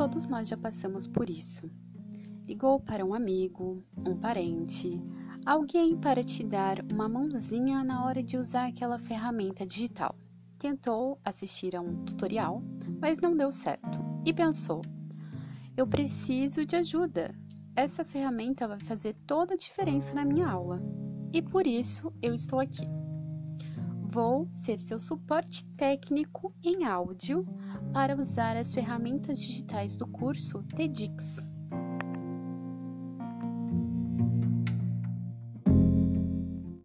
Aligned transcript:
todos 0.00 0.26
nós 0.26 0.48
já 0.48 0.56
passamos 0.56 1.06
por 1.06 1.28
isso. 1.28 1.70
Ligou 2.46 2.80
para 2.80 3.04
um 3.04 3.12
amigo, 3.12 3.84
um 3.98 4.16
parente, 4.16 4.98
alguém 5.44 5.94
para 5.94 6.24
te 6.24 6.42
dar 6.42 6.78
uma 6.90 7.06
mãozinha 7.06 7.84
na 7.84 8.06
hora 8.06 8.22
de 8.22 8.38
usar 8.38 8.68
aquela 8.68 8.98
ferramenta 8.98 9.66
digital. 9.66 10.16
Tentou 10.58 11.20
assistir 11.22 11.76
a 11.76 11.82
um 11.82 12.02
tutorial, 12.02 12.62
mas 12.98 13.20
não 13.20 13.36
deu 13.36 13.52
certo 13.52 14.00
e 14.24 14.32
pensou: 14.32 14.80
eu 15.76 15.86
preciso 15.86 16.64
de 16.64 16.76
ajuda. 16.76 17.34
Essa 17.76 18.02
ferramenta 18.02 18.66
vai 18.66 18.80
fazer 18.80 19.14
toda 19.26 19.52
a 19.52 19.58
diferença 19.58 20.14
na 20.14 20.24
minha 20.24 20.48
aula 20.48 20.82
e 21.30 21.42
por 21.42 21.66
isso 21.66 22.10
eu 22.22 22.32
estou 22.32 22.58
aqui. 22.58 22.88
Vou 24.12 24.48
ser 24.50 24.76
seu 24.76 24.98
suporte 24.98 25.64
técnico 25.76 26.52
em 26.64 26.84
áudio 26.84 27.46
para 27.92 28.16
usar 28.16 28.56
as 28.56 28.74
ferramentas 28.74 29.38
digitais 29.38 29.96
do 29.96 30.04
curso 30.04 30.64
TEDx. 30.74 31.49